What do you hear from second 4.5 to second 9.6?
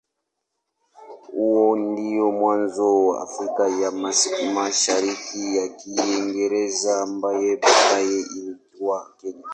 Mashariki ya Kiingereza ambaye baadaye iliitwa Kenya.